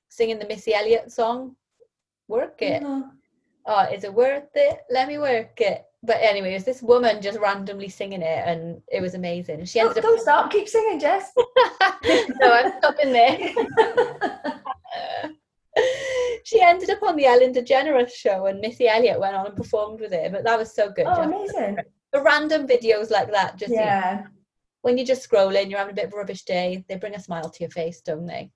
[0.09, 1.55] singing the Missy Elliott song,
[2.29, 2.81] "Work It."
[3.65, 4.79] Oh, is it worth it?
[4.89, 5.83] Let me work it.
[6.01, 9.65] But anyway, it was this woman just randomly singing it, and it was amazing.
[9.65, 10.11] She ended don't, up.
[10.11, 11.31] Don't stop, keep singing, Jess.
[11.35, 13.37] no, I'm stopping there.
[16.45, 19.99] she ended up on the Ellen DeGeneres show, and Missy Elliott went on and performed
[19.99, 20.31] with it.
[20.31, 21.05] But that was so good.
[21.05, 21.79] Oh, amazing!
[22.11, 24.29] the random videos like that just yeah you know,
[24.81, 27.19] when you're just scrolling you're having a bit of a rubbish day they bring a
[27.19, 28.49] smile to your face don't they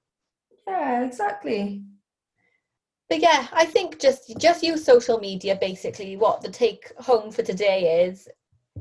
[0.67, 1.83] yeah exactly
[3.13, 7.43] but yeah i think just just use social media basically what the take home for
[7.43, 8.27] today is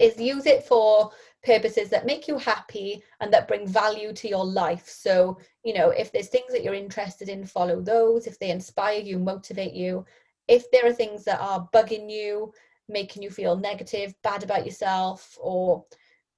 [0.00, 1.10] is use it for
[1.44, 4.88] purposes that make you happy and that bring value to your life.
[4.88, 8.26] So you know if there's things that you're interested in follow those.
[8.26, 10.04] If they inspire you motivate you.
[10.48, 12.52] If there are things that are bugging you
[12.88, 15.84] making you feel negative, bad about yourself, or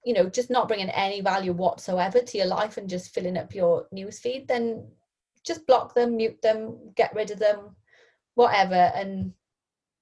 [0.04, 3.54] you know, just not bringing any value whatsoever to your life and just filling up
[3.54, 4.86] your newsfeed, then
[5.42, 7.74] just block them, mute them, get rid of them,
[8.34, 8.92] whatever.
[8.94, 9.32] And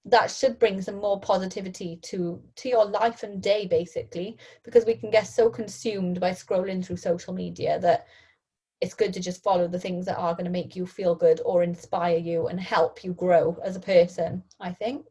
[0.05, 4.95] that should bring some more positivity to to your life and day basically because we
[4.95, 8.07] can get so consumed by scrolling through social media that
[8.81, 11.41] it's good to just follow the things that are going to make you feel good
[11.45, 15.07] or inspire you and help you grow as a person i think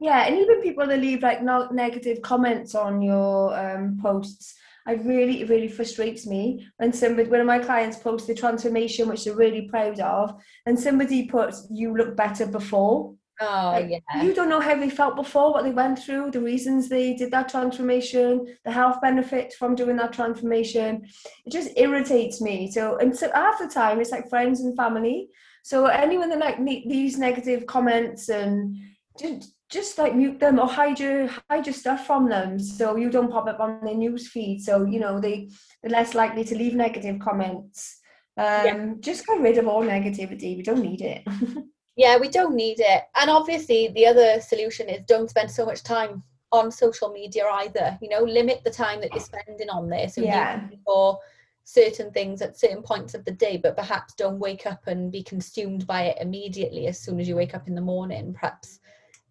[0.00, 4.54] yeah, and even people that leave like no negative comments on your um, posts,
[4.86, 9.08] I really, it really frustrates me when somebody, one of my clients posts the transformation,
[9.08, 10.34] which they're really proud of,
[10.66, 14.22] and somebody puts, "You look better before." Oh like, yeah.
[14.22, 17.30] You don't know how they felt before, what they went through, the reasons they did
[17.30, 21.06] that transformation, the health benefits from doing that transformation.
[21.46, 22.70] It just irritates me.
[22.70, 25.30] So, and so half the time, it's like friends and family.
[25.62, 28.76] So anyone that like these negative comments and
[29.18, 33.08] just just like mute them or hide your hide your stuff from them so you
[33.08, 34.62] don't pop up on their news feed.
[34.62, 35.50] So you know they
[35.82, 38.00] they're less likely to leave negative comments.
[38.36, 38.92] Um yeah.
[39.00, 40.56] just get rid of all negativity.
[40.56, 41.22] We don't need it.
[41.96, 43.02] Yeah we don't need it.
[43.20, 47.98] And obviously the other solution is don't spend so much time on social media either.
[48.00, 50.66] You know limit the time that you're spending on there so yeah.
[50.86, 51.18] for
[51.64, 55.22] certain things at certain points of the day but perhaps don't wake up and be
[55.22, 58.79] consumed by it immediately as soon as you wake up in the morning perhaps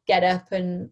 [0.09, 0.89] get up and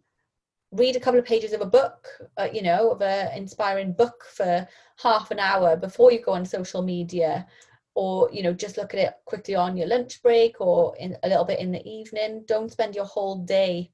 [0.72, 4.26] read a couple of pages of a book, uh, you know, of an inspiring book
[4.32, 4.68] for
[5.02, 7.48] half an hour before you go on social media,
[7.96, 11.28] or you know, just look at it quickly on your lunch break or in a
[11.28, 12.44] little bit in the evening.
[12.48, 13.90] Don't spend your whole day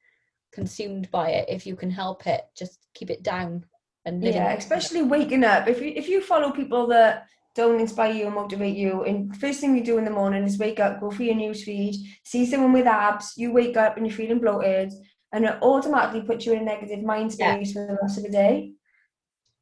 [0.51, 2.41] consumed by it if you can help it.
[2.57, 3.65] Just keep it down
[4.05, 5.69] and yeah, especially waking up.
[5.69, 9.03] If you if you follow people that don't inspire you and motivate you.
[9.03, 11.63] And first thing you do in the morning is wake up, go for your news
[11.63, 14.91] feed, see someone with abs, you wake up and you're feeling bloated,
[15.33, 17.73] and it automatically puts you in a negative mind space yeah.
[17.73, 18.71] for the rest of the day.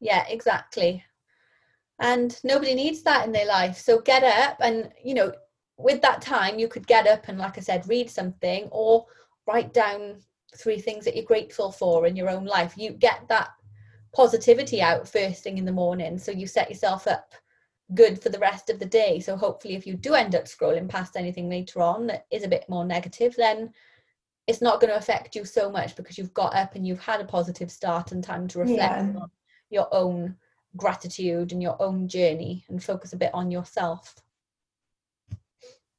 [0.02, 1.04] Yeah, exactly.
[2.00, 3.78] And nobody needs that in their life.
[3.78, 5.32] So get up and, you know,
[5.78, 9.06] with that time, you could get up and, like I said, read something or
[9.48, 10.22] write down
[10.58, 12.74] three things that you're grateful for in your own life.
[12.78, 13.50] You get that
[14.14, 16.18] positivity out first thing in the morning.
[16.18, 17.34] So you set yourself up
[17.94, 19.20] good for the rest of the day.
[19.20, 22.50] So hopefully, if you do end up scrolling past anything later on that is a
[22.50, 23.72] bit more negative, then
[24.52, 27.22] it's not going to affect you so much because you've got up and you've had
[27.22, 29.00] a positive start and time to reflect yeah.
[29.00, 29.32] on
[29.70, 30.36] your own
[30.76, 34.14] gratitude and your own journey and focus a bit on yourself.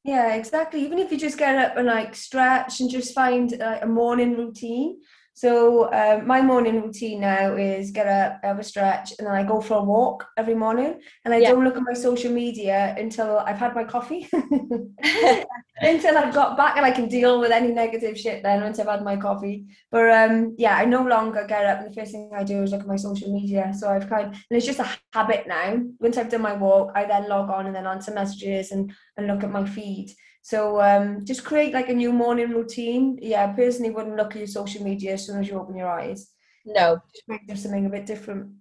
[0.03, 0.85] Yeah, exactly.
[0.85, 4.37] Even if you just get up and like stretch and just find uh, a morning
[4.37, 4.99] routine,
[5.35, 9.43] so um, my morning routine now is get up, have a stretch, and then I
[9.43, 11.01] go for a walk every morning.
[11.25, 11.49] And I yeah.
[11.49, 14.29] don't look at my social media until I've had my coffee,
[15.81, 18.43] until I've got back and I can deal with any negative shit.
[18.43, 21.89] Then once I've had my coffee, but um, yeah, I no longer get up and
[21.89, 23.73] the first thing I do is look at my social media.
[23.75, 25.81] So I've kind, of, and it's just a habit now.
[25.99, 29.25] Once I've done my walk, I then log on and then answer messages and and
[29.25, 30.13] look at my feed.
[30.43, 33.17] So um, just create like a new morning routine.
[33.21, 35.89] Yeah, I personally wouldn't look at your social media as soon as you open your
[35.89, 36.31] eyes.
[36.65, 37.01] No.
[37.13, 38.51] Just make them something a bit different.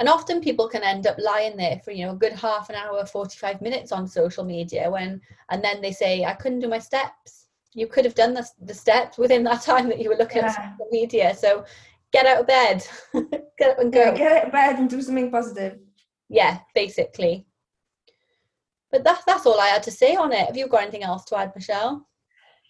[0.00, 2.74] And often people can end up lying there for, you know, a good half an
[2.74, 5.20] hour, 45 minutes on social media when,
[5.50, 7.46] and then they say, I couldn't do my steps.
[7.72, 10.48] You could have done the, the steps within that time that you were looking yeah.
[10.48, 11.34] at social media.
[11.36, 11.64] So
[12.12, 12.84] get out of bed,
[13.58, 14.00] get up and go.
[14.00, 15.78] Yeah, get out of bed and do something positive.
[16.28, 17.47] Yeah, basically.
[18.90, 20.46] But that's that's all I had to say on it.
[20.46, 22.06] Have you got anything else to add, Michelle?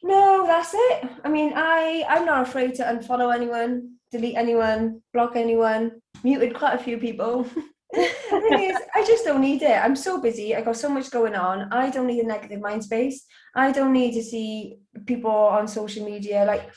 [0.02, 1.08] No, that's it.
[1.24, 6.74] I mean, I I'm not afraid to unfollow anyone, delete anyone, block anyone, muted quite
[6.74, 7.46] a few people.
[7.94, 9.82] is, I just don't need it.
[9.82, 10.54] I'm so busy.
[10.54, 11.72] I got so much going on.
[11.72, 13.24] I don't need a negative mind space.
[13.54, 16.68] I don't need to see people on social media like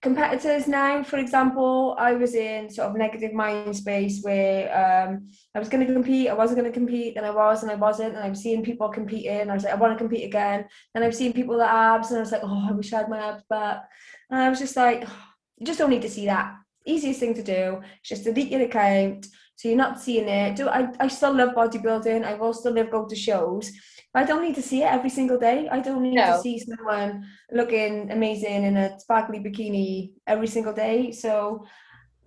[0.00, 5.58] competitors now for example i was in sort of negative mind space where um, i
[5.58, 8.14] was going to compete i wasn't going to compete and i was and i wasn't
[8.14, 10.64] and i'm seeing people competing i was like i want to compete again.
[10.94, 13.08] And i've seen people with abs and i was like oh i wish i had
[13.08, 13.88] my abs back.
[14.30, 15.22] And i was just like oh,
[15.56, 16.54] you just don't need to see that.
[16.86, 20.54] Easiest thing to do is just delete your account so you're not seeing it.
[20.54, 22.24] Do i, I still love bodybuilding.
[22.24, 23.72] I will still live go to shows
[24.14, 25.68] I don't need to see it every single day.
[25.68, 26.36] I don't need no.
[26.36, 31.12] to see someone looking amazing in a sparkly bikini every single day.
[31.12, 31.66] So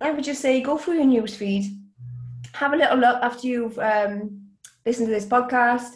[0.00, 1.64] I would just say go through your news feed,
[2.54, 4.48] have a little look after you've um,
[4.86, 5.90] listened to this podcast,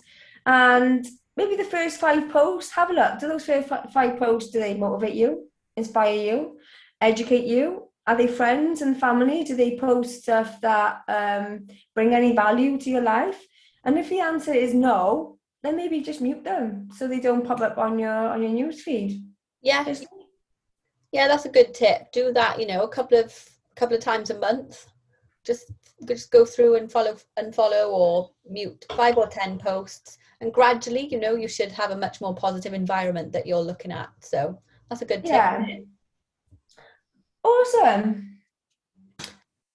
[0.44, 3.18] and maybe the first five posts, have a look.
[3.18, 6.58] Do those first five posts, do they motivate you, inspire you,
[7.00, 7.88] educate you?
[8.06, 9.42] Are they friends and family?
[9.42, 13.44] Do they post stuff that um, bring any value to your life?
[13.84, 17.60] And if the answer is no, then maybe just mute them so they don't pop
[17.60, 19.22] up on your on your news feed.
[19.62, 19.84] Yeah.
[19.84, 20.06] Just...
[21.12, 22.12] Yeah, that's a good tip.
[22.12, 23.32] Do that, you know, a couple of
[23.74, 24.86] couple of times a month.
[25.44, 25.72] Just
[26.06, 31.06] just go through and follow and follow or mute five or ten posts and gradually,
[31.06, 34.10] you know, you should have a much more positive environment that you're looking at.
[34.20, 35.32] So that's a good tip.
[35.32, 35.78] Yeah.
[37.42, 38.35] Awesome.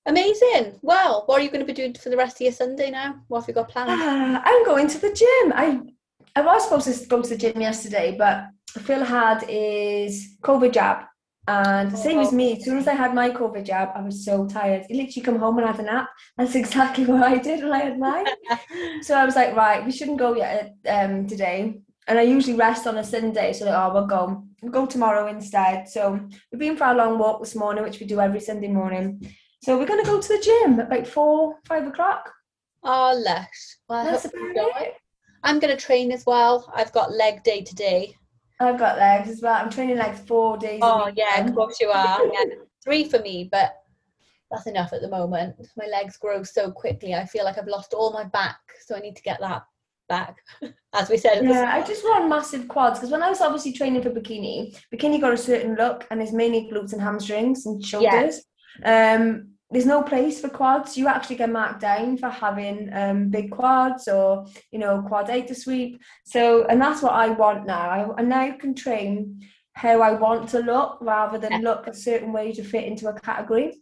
[0.06, 0.80] Amazing.
[0.82, 3.22] Well, what are you going to be doing for the rest of your Sunday now?
[3.28, 3.92] What have you got planned?
[3.92, 5.54] Uh, I'm going to the gym.
[5.54, 5.80] I
[6.36, 8.46] I was supposed to go to the gym yesterday, but
[8.80, 11.06] Phil had his COVID jab.
[11.48, 14.48] And same as me, as soon as I had my COVID jab, I was so
[14.48, 14.86] tired.
[14.88, 16.10] He literally come home and had a nap.
[16.38, 18.26] That's exactly what I did when I had mine.
[19.02, 21.82] so I was like, right, we shouldn't go yet um, today.
[22.08, 24.44] And I usually rest on a Sunday, so like, oh, we'll go.
[24.62, 25.90] We'll go tomorrow instead.
[25.90, 26.20] So
[26.52, 29.28] we've been for a long walk this morning, which we do every Sunday morning.
[29.64, 32.32] So we're going to go to the gym at like four, five o'clock.
[32.84, 33.78] Oh, lush.
[33.88, 34.96] Well, That's about it.
[35.44, 36.72] I'm going to train as well.
[36.76, 38.16] I've got leg day today.
[38.60, 39.56] I've got legs as well.
[39.56, 40.80] I'm training legs four days.
[40.84, 42.26] Oh, yeah, of course you are.
[42.34, 42.44] yeah,
[42.84, 43.76] three for me, but
[44.52, 45.56] that's enough at the moment.
[45.78, 47.16] My legs grow so quickly.
[47.16, 49.64] I feel like I've lost all my back, so I need to get that
[50.10, 50.38] back,
[50.94, 51.44] as we said.
[51.44, 55.20] Yeah, I just want massive quads because when I was obviously training for bikini, bikini
[55.20, 58.42] got a certain look and it's mainly glutes and hamstrings and shoulders.
[58.82, 59.16] Yeah.
[59.16, 60.98] Um, there's no place for quads.
[60.98, 65.56] You actually get marked down for having um, big quads or you know quad data
[65.56, 66.02] sweep.
[66.26, 67.90] So and that's what I want now.
[67.90, 69.42] I, and now can train
[69.74, 73.20] how I want to look rather than look a certain way to fit into a
[73.20, 73.82] category.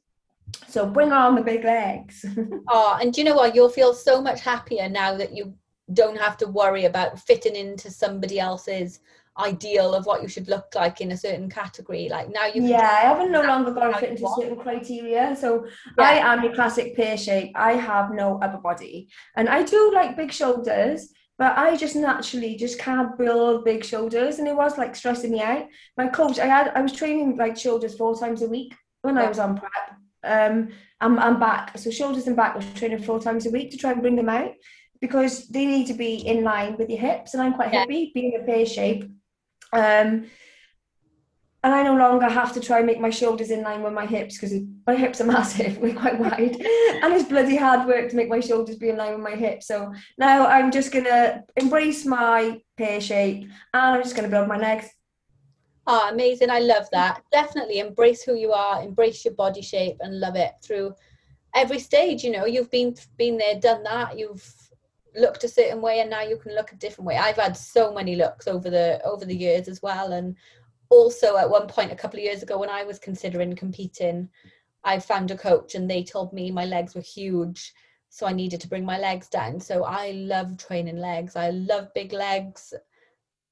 [0.68, 2.24] So bring on the big legs.
[2.68, 3.56] oh, and do you know what?
[3.56, 5.56] You'll feel so much happier now that you
[5.94, 9.00] don't have to worry about fitting into somebody else's
[9.40, 12.10] ideal of what you should look like in a certain category.
[12.10, 15.36] Like now you Yeah, I haven't no longer got to fit into certain criteria.
[15.40, 15.66] So
[15.98, 16.10] yeah.
[16.10, 17.52] I am a classic pear shape.
[17.56, 19.10] I have no upper body.
[19.36, 24.40] And I do like big shoulders, but I just naturally just can't build big shoulders.
[24.40, 25.66] And it was like stressing me out.
[25.98, 29.24] My coach, I had I was training like shoulders four times a week when yeah.
[29.24, 29.86] I was on prep.
[30.24, 30.70] Um
[31.00, 31.78] I'm I'm back.
[31.78, 34.28] So shoulders and back was training four times a week to try and bring them
[34.30, 34.52] out
[35.02, 37.86] because they need to be in line with your hips, and I'm quite Yeah.
[37.86, 39.10] hippie, being a pear shape.
[39.74, 40.26] Um,
[41.62, 44.06] and I no longer have to try and make my shoulders in line with my
[44.06, 44.58] hips because
[44.88, 48.40] my hips are massive, we're quite wide, and it's bloody hard work to make my
[48.40, 49.68] shoulders be in line with my hips.
[49.68, 54.58] So now I'm just gonna embrace my pear shape, and I'm just gonna build my
[54.58, 54.90] legs.
[55.86, 56.52] Oh, amazing.
[56.52, 57.24] I love that.
[57.32, 60.94] Definitely embrace who you are, embrace your body shape and love it through
[61.56, 62.24] every stage.
[62.24, 64.54] You know, you've been been there, done that, you've
[65.16, 67.18] looked a certain way and now you can look a different way.
[67.18, 70.14] I've had so many looks over the over the years as well.
[70.14, 70.36] And
[70.90, 74.30] also at one point a couple of years ago when I was considering competing,
[74.84, 77.74] I found a coach and they told me my legs were huge.
[78.10, 79.60] So I needed to bring my legs down.
[79.60, 81.36] So I love training legs.
[81.36, 82.74] I love big legs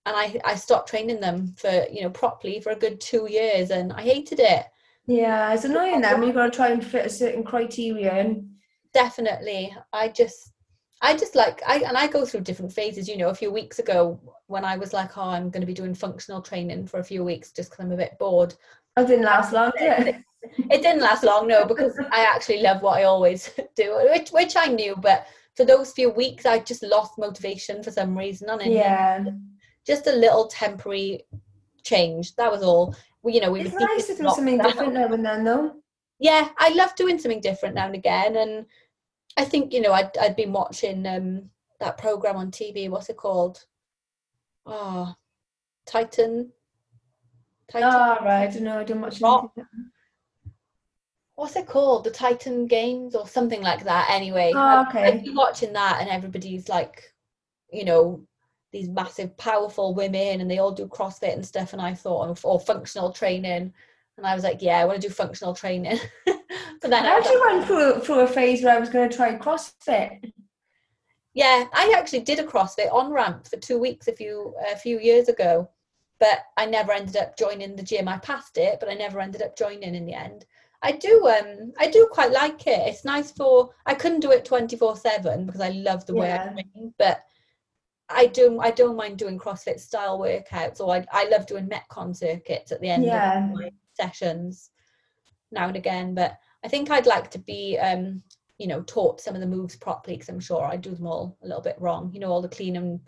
[0.08, 3.72] and I, I stopped training them for you know properly for a good two years
[3.72, 4.66] and I hated it
[5.05, 8.49] Yeah, it's annoying then when you've got to try and fit a certain criteria and
[8.93, 10.53] definitely I just
[11.01, 13.79] I just like I and I go through different phases you know a few weeks
[13.79, 17.03] ago when I was like oh I'm going to be doing functional training for a
[17.03, 18.55] few weeks just because I'm a bit bored
[18.97, 20.15] oh, that didn't last long, did it?
[20.71, 24.55] it didn't last long no because I actually love what I always do which which
[24.55, 28.61] I knew but for those few weeks I just lost motivation for some reason and
[28.61, 29.25] I Yeah.
[29.85, 31.25] just a little temporary
[31.83, 34.93] change that was all we you know we It's were nice to do something different
[34.93, 35.73] now and then, though.
[36.19, 38.65] yeah i love doing something different now and again and
[39.38, 43.17] i think you know i'd, I'd been watching um that program on tv what's it
[43.17, 43.63] called
[44.65, 45.15] oh
[45.85, 46.51] titan
[47.71, 48.43] titan Oh, right.
[48.43, 48.79] I don't know.
[48.79, 49.21] I don't much.
[49.21, 49.53] Rock.
[51.35, 55.03] what's it called the titan games or something like that anyway Oh, okay.
[55.03, 57.13] I've been watching that and everybody's like
[57.71, 58.21] you know
[58.71, 62.59] these massive powerful women and they all do crossfit and stuff and i thought or
[62.59, 63.73] functional training
[64.17, 65.97] and i was like yeah i want to do functional training
[66.82, 69.38] then I I actually went through through a phase where I was going to try
[69.38, 70.32] CrossFit.
[71.34, 74.99] yeah i actually did a crossfit on ramp for two weeks a few a few
[74.99, 75.69] years ago
[76.19, 79.41] but i never ended up joining the gym i passed it but i never ended
[79.41, 80.45] up joining in the end
[80.82, 84.45] i do um i do quite like it it's nice for i couldn't do it
[84.45, 86.53] 24 7 because i love the way i Yeah.
[86.53, 87.21] train but
[88.09, 88.61] I do.
[88.61, 92.80] I don't mind doing CrossFit style workouts, or I, I love doing Metcon circuits at
[92.80, 93.49] the end Yeah.
[93.49, 94.69] of my sessions
[95.51, 96.15] now and again.
[96.15, 96.38] But
[96.68, 98.22] I think I'd like to be, um,
[98.57, 101.38] you know, taught some of the moves properly because I'm sure I do them all
[101.41, 102.11] a little bit wrong.
[102.13, 102.99] You know, all the clean and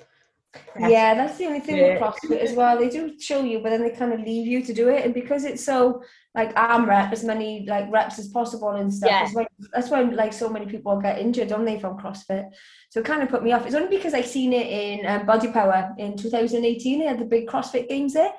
[0.53, 0.89] press.
[0.89, 1.99] Yeah, that's the only thing Yeah.
[1.99, 2.79] with CrossFit as well.
[2.79, 5.13] They do show you, but then they kind of leave you to do it, and
[5.13, 6.01] because it's so
[6.35, 9.11] like arm rep as many like reps as possible and stuff.
[9.11, 9.23] Yeah.
[9.23, 12.45] That's why that's why like so many people get injured, don't they, from CrossFit?
[12.91, 13.65] So it kind of put me off.
[13.65, 16.99] It's only because I seen it in um, Body Power in 2018.
[16.99, 18.31] They had the big CrossFit games there,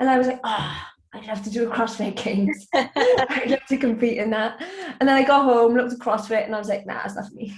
[0.00, 0.90] and I was like, ah.
[1.14, 2.66] I'd love to do a CrossFit Games.
[2.74, 4.60] I'd love to compete in that.
[4.98, 7.28] And then I got home, looked at CrossFit, and I was like, nah, it's not
[7.28, 7.54] for me.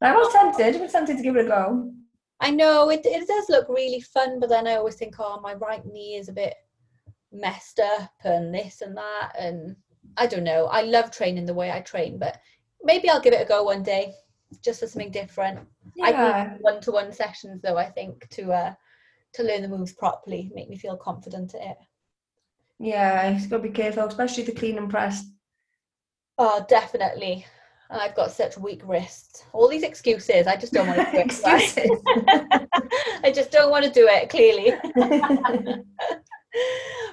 [0.00, 0.76] But I was tempted.
[0.76, 1.92] I was tempted to give it a go.
[2.40, 5.54] I know it, it does look really fun, but then I always think, oh, my
[5.54, 6.54] right knee is a bit
[7.32, 9.32] messed up and this and that.
[9.38, 9.76] And
[10.16, 10.66] I don't know.
[10.66, 12.38] I love training the way I train, but
[12.82, 14.14] maybe I'll give it a go one day
[14.64, 15.60] just for something different.
[16.02, 16.50] I Yeah.
[16.54, 18.74] need one to one sessions though, I think, to uh
[19.34, 21.76] to learn the moves properly, make me feel confident at it.
[22.80, 25.24] Yeah, you got to be careful, especially the clean and press.
[26.38, 27.46] Oh, definitely.
[27.90, 29.44] And I've got such weak wrists.
[29.52, 30.46] All these excuses.
[30.46, 31.26] I just don't want to do it.
[31.26, 31.90] Excuses.
[33.22, 34.72] I just don't want to do it, clearly.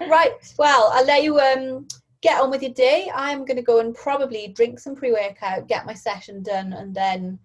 [0.08, 1.88] right well i'll let you um
[2.22, 5.86] get on with your day i'm going to go and probably drink some pre-workout get
[5.86, 7.38] my session done and then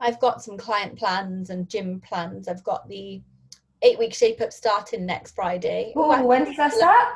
[0.00, 3.22] i've got some client plans and gym plans i've got the
[3.82, 7.08] eight week shape up starting next friday oh, when does that start?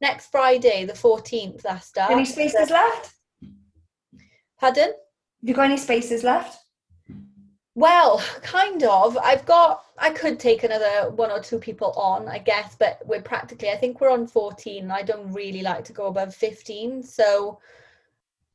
[0.00, 3.14] Next friday the 14th that starts Any spaces left?
[4.60, 4.84] pardon
[5.40, 6.58] Have you got any spaces left?
[7.74, 9.18] Well, kind of.
[9.18, 13.20] I've got, I could take another one or two people on, I guess, but we're
[13.20, 14.90] practically, I think we're on 14.
[14.90, 17.02] I don't really like to go above 15.
[17.02, 17.60] So,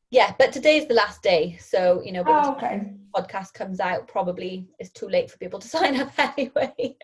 [0.09, 1.55] yeah, but today's the last day.
[1.61, 2.81] So, you know, Oh, okay.
[3.13, 6.97] the podcast comes out, probably it's too late for people to sign up anyway.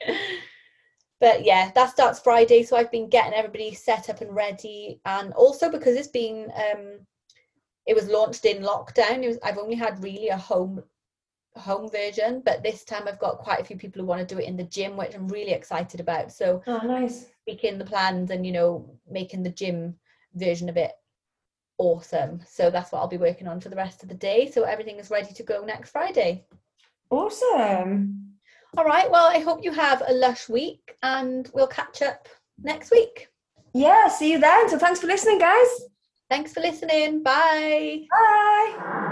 [1.19, 2.63] But yeah, that starts Friday.
[2.63, 4.99] So I've been getting everybody set up and ready.
[5.05, 6.99] And also because it's been, um,
[7.85, 9.23] it was launched in lockdown.
[9.23, 10.83] It was, I've only had really a home
[11.55, 14.39] home version but this time i've got quite a few people who want to do
[14.39, 17.25] it in the gym which i'm really excited about so Oh, nice.
[17.45, 19.95] tweaking the plans and you know making the gym
[20.35, 20.91] version of it
[21.79, 24.63] awesome so that's what i'll be working on for the rest of the day so
[24.65, 26.45] everything is ready to go next friday
[27.09, 28.26] Awesome.
[28.77, 32.27] All right well i hope you have a lush week and we'll catch up
[32.63, 33.27] next week
[33.73, 34.69] Yeah, see you then.
[34.69, 35.69] So thanks for listening, guys.
[36.29, 39.03] thanks for listening bye Bye.